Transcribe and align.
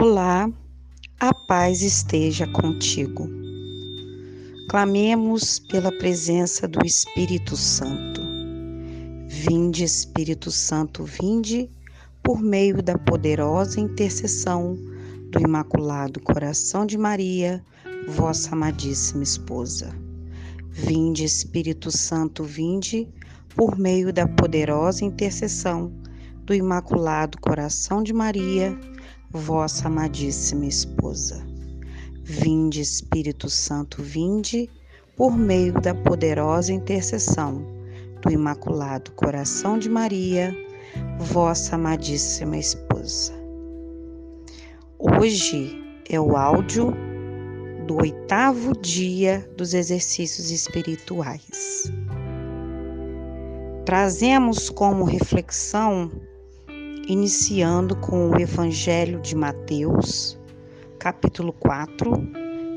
Olá, 0.00 0.50
a 1.20 1.34
paz 1.34 1.82
esteja 1.82 2.46
contigo. 2.46 3.28
Clamemos 4.70 5.58
pela 5.58 5.92
presença 5.92 6.66
do 6.66 6.84
Espírito 6.84 7.58
Santo. 7.58 8.22
Vinde, 9.28 9.84
Espírito 9.84 10.50
Santo, 10.50 11.04
vinde 11.04 11.68
por 12.22 12.40
meio 12.40 12.82
da 12.82 12.96
poderosa 12.96 13.78
intercessão 13.80 14.78
do 15.30 15.38
Imaculado 15.38 16.20
Coração 16.20 16.86
de 16.86 16.96
Maria, 16.96 17.62
vossa 18.08 18.54
amadíssima 18.54 19.22
esposa. 19.22 19.94
Vinde, 20.70 21.22
Espírito 21.22 21.90
Santo, 21.90 22.44
vinde 22.44 23.06
por 23.54 23.78
meio 23.78 24.10
da 24.10 24.26
poderosa 24.26 25.04
intercessão 25.04 25.92
do 26.44 26.54
Imaculado 26.54 27.38
Coração 27.38 28.02
de 28.02 28.14
Maria, 28.14 28.76
vossa 29.32 29.88
amadíssima 29.88 30.66
esposa. 30.66 31.42
Vinde, 32.22 32.82
Espírito 32.82 33.48
Santo, 33.48 34.02
vinde, 34.02 34.68
por 35.16 35.36
meio 35.36 35.72
da 35.72 35.94
poderosa 35.94 36.72
intercessão 36.72 37.64
do 38.20 38.30
Imaculado 38.30 39.10
Coração 39.12 39.78
de 39.78 39.88
Maria, 39.88 40.54
vossa 41.18 41.76
amadíssima 41.76 42.58
esposa. 42.58 43.32
Hoje 44.98 45.82
é 46.08 46.20
o 46.20 46.36
áudio 46.36 46.94
do 47.86 47.96
oitavo 47.96 48.76
dia 48.80 49.48
dos 49.56 49.72
exercícios 49.72 50.50
espirituais. 50.50 51.90
Trazemos 53.84 54.70
como 54.70 55.04
reflexão 55.04 56.10
iniciando 57.08 57.96
com 57.96 58.30
o 58.30 58.40
Evangelho 58.40 59.20
de 59.20 59.34
Mateus, 59.36 60.38
capítulo 60.98 61.52
4, 61.54 62.12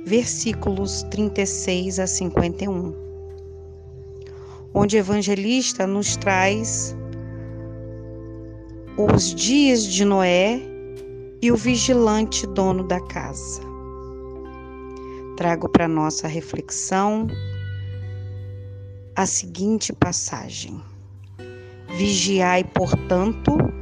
versículos 0.05 1.03
36 1.03 1.99
a 1.99 2.07
51, 2.07 2.93
onde 4.73 4.97
o 4.97 4.99
evangelista 4.99 5.87
nos 5.87 6.15
traz 6.17 6.95
os 8.97 9.33
dias 9.33 9.83
de 9.83 10.05
Noé 10.05 10.59
e 11.41 11.51
o 11.51 11.55
vigilante 11.55 12.47
dono 12.47 12.83
da 12.83 12.99
casa. 13.01 13.61
Trago 15.37 15.67
para 15.67 15.87
nossa 15.87 16.27
reflexão 16.27 17.27
a 19.15 19.25
seguinte 19.25 19.91
passagem: 19.93 20.81
Vigiai, 21.97 22.63
portanto, 22.63 23.74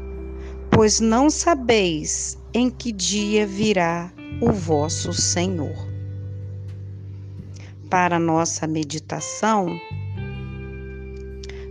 pois 0.74 1.00
não 1.00 1.30
sabeis 1.30 2.36
em 2.52 2.70
que 2.70 2.92
dia 2.92 3.46
virá 3.46 4.12
o 4.42 4.52
vosso 4.52 5.14
Senhor. 5.14 5.76
Para 7.92 8.18
nossa 8.18 8.66
meditação, 8.66 9.80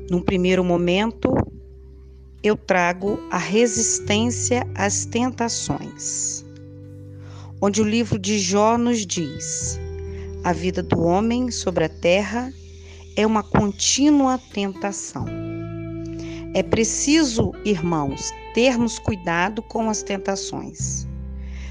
num 0.09 0.21
primeiro 0.21 0.63
momento, 0.63 1.35
eu 2.45 2.57
trago 2.57 3.19
a 3.29 3.39
resistência 3.39 4.65
às 4.77 5.05
tentações, 5.05 6.45
onde 7.61 7.83
o 7.83 7.85
livro 7.85 8.21
de 8.21 8.39
Jó 8.39 8.79
nos 8.79 9.05
diz: 9.05 9.81
a 10.45 10.53
vida 10.53 10.81
do 10.81 11.01
homem 11.01 11.51
sobre 11.51 11.85
a 11.85 11.89
terra 11.89 12.53
é 13.17 13.27
uma 13.27 13.43
contínua 13.43 14.39
tentação. 14.53 15.27
É 16.55 16.63
preciso, 16.63 17.53
irmãos, 17.65 18.33
termos 18.55 18.99
cuidado 18.99 19.63
com 19.63 19.89
as 19.89 20.03
tentações, 20.03 21.07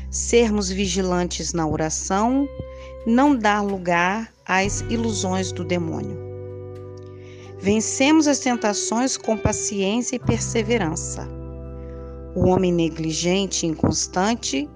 sermos 0.09 0.69
vigilantes 0.69 1.53
na 1.53 1.67
oração, 1.67 2.47
não 3.05 3.35
dar 3.35 3.61
lugar 3.61 4.31
às 4.45 4.81
ilusões 4.81 5.51
do 5.51 5.63
demônio. 5.63 6.17
Vencemos 7.59 8.27
as 8.27 8.39
tentações 8.39 9.15
com 9.15 9.37
paciência 9.37 10.15
e 10.15 10.19
perseverança. 10.19 11.27
O 12.35 12.47
homem 12.47 12.73
negligente 12.73 13.65
e 13.65 13.69
inconstante 13.69 14.67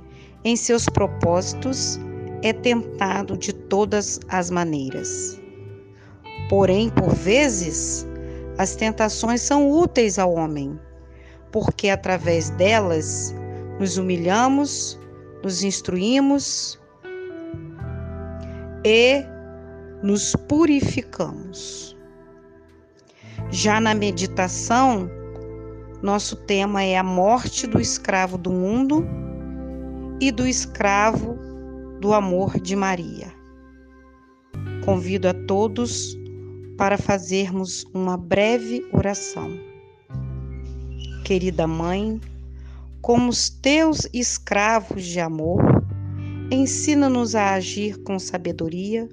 em 0.44 0.56
seus 0.56 0.86
propósitos 0.86 2.00
é 2.44 2.54
tentado 2.54 3.36
de 3.36 3.52
todas 3.52 4.20
as 4.28 4.52
maneiras. 4.52 5.40
Porém, 6.48 6.90
por 6.90 7.12
vezes, 7.16 8.06
as 8.58 8.76
tentações 8.76 9.42
são 9.42 9.72
úteis 9.72 10.20
ao 10.20 10.34
homem 10.36 10.80
porque 11.56 11.88
através 11.88 12.50
delas 12.50 13.34
nos 13.80 13.98
humilhamos, 13.98 15.00
nos 15.42 15.64
instruímos 15.64 16.78
e 18.84 19.24
nos 20.04 20.36
purificamos. 20.50 21.96
Já 23.52 23.80
na 23.80 23.96
meditação, 23.96 25.10
nosso 26.04 26.36
tema 26.36 26.84
é 26.84 26.98
a 26.98 27.04
morte 27.04 27.66
do 27.66 27.80
escravo 27.80 28.38
do 28.38 28.52
mundo 28.52 29.08
e 30.20 30.34
do 30.34 30.46
escravo 30.46 31.38
do 32.02 32.14
amor 32.14 32.60
de 32.60 32.76
Maria. 32.76 33.32
Convido 34.84 35.30
a 35.30 35.34
todos 35.34 36.18
para 36.78 36.98
fazermos 36.98 37.86
uma 37.94 38.18
breve 38.18 38.86
oração 38.92 39.58
querida 41.26 41.66
mãe, 41.66 42.22
como 43.02 43.30
os 43.30 43.50
teus 43.50 44.08
escravos 44.14 45.04
de 45.04 45.20
amor, 45.20 45.60
ensina-nos 46.52 47.34
a 47.34 47.56
agir 47.56 47.98
com 48.04 48.20
sabedoria, 48.20 49.10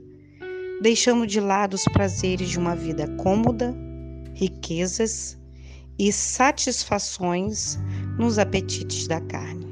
deixando 0.82 1.26
de 1.26 1.40
lado 1.40 1.72
os 1.72 1.84
prazeres 1.84 2.50
de 2.50 2.58
uma 2.58 2.76
vida 2.76 3.08
cômoda, 3.16 3.74
riquezas 4.34 5.38
e 5.98 6.12
satisfações 6.12 7.78
nos 8.18 8.38
apetites 8.38 9.06
da 9.08 9.20
carne. 9.22 9.66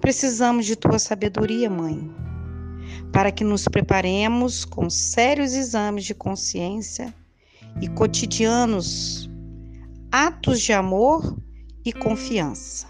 Precisamos 0.00 0.66
de 0.66 0.74
tua 0.74 0.98
sabedoria, 0.98 1.70
mãe, 1.70 2.10
para 3.12 3.30
que 3.30 3.44
nos 3.44 3.68
preparemos 3.68 4.64
com 4.64 4.90
sérios 4.90 5.54
exames 5.54 6.04
de 6.04 6.14
consciência 6.14 7.14
e 7.80 7.86
cotidianos 7.86 9.27
atos 10.10 10.62
de 10.62 10.72
amor 10.72 11.36
e 11.84 11.92
confiança, 11.92 12.86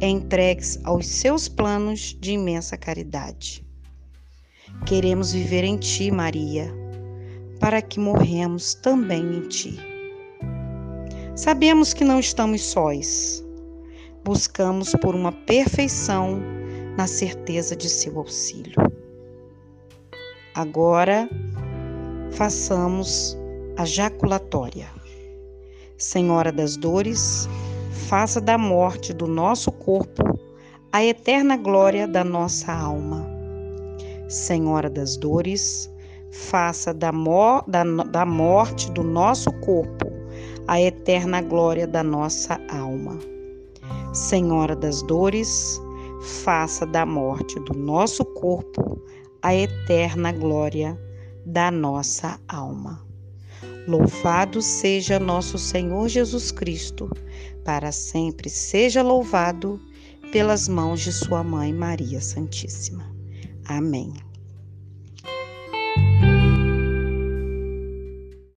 entregues 0.00 0.78
aos 0.84 1.06
seus 1.06 1.48
planos 1.48 2.16
de 2.20 2.32
imensa 2.32 2.76
caridade. 2.76 3.66
Queremos 4.86 5.32
viver 5.32 5.64
em 5.64 5.76
Ti, 5.76 6.12
Maria, 6.12 6.72
para 7.58 7.82
que 7.82 7.98
morremos 7.98 8.74
também 8.74 9.38
em 9.38 9.48
Ti. 9.48 9.76
Sabemos 11.34 11.92
que 11.92 12.04
não 12.04 12.20
estamos 12.20 12.62
sós. 12.62 13.44
Buscamos 14.24 14.92
por 15.00 15.16
uma 15.16 15.32
perfeição 15.32 16.40
na 16.96 17.08
certeza 17.08 17.74
de 17.74 17.88
seu 17.88 18.18
auxílio. 18.18 18.76
Agora, 20.54 21.28
façamos 22.32 23.36
a 23.76 23.84
jaculatória. 23.84 24.97
Senhora 25.98 26.52
das 26.52 26.76
dores, 26.76 27.48
faça 27.90 28.40
da 28.40 28.56
morte 28.56 29.12
do 29.12 29.26
nosso 29.26 29.72
corpo 29.72 30.38
a 30.92 31.04
eterna 31.04 31.56
glória 31.56 32.06
da 32.06 32.22
nossa 32.22 32.72
alma. 32.72 33.26
Senhora 34.28 34.88
das 34.88 35.16
dores, 35.16 35.92
faça 36.30 36.94
da, 36.94 37.10
mo 37.10 37.64
da, 37.66 37.82
da 37.82 38.24
morte 38.24 38.92
do 38.92 39.02
nosso 39.02 39.50
corpo 39.54 40.06
a 40.68 40.80
eterna 40.80 41.42
glória 41.42 41.84
da 41.84 42.04
nossa 42.04 42.60
alma. 42.70 43.18
Senhora 44.12 44.76
das 44.76 45.02
dores, 45.02 45.82
faça 46.44 46.86
da 46.86 47.04
morte 47.04 47.58
do 47.58 47.76
nosso 47.76 48.24
corpo 48.24 49.02
a 49.42 49.52
eterna 49.52 50.30
glória 50.30 50.96
da 51.44 51.72
nossa 51.72 52.38
alma. 52.46 53.07
Louvado 53.86 54.60
seja 54.60 55.18
nosso 55.18 55.58
Senhor 55.58 56.08
Jesus 56.08 56.50
Cristo, 56.50 57.10
para 57.64 57.90
sempre 57.92 58.50
seja 58.50 59.02
louvado 59.02 59.80
pelas 60.30 60.68
mãos 60.68 61.00
de 61.00 61.12
Sua 61.12 61.42
Mãe 61.42 61.72
Maria 61.72 62.20
Santíssima. 62.20 63.04
Amém. 63.64 64.12